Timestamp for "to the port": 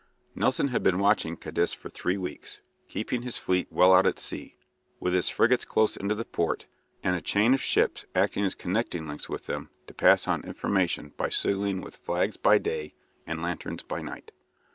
6.09-6.65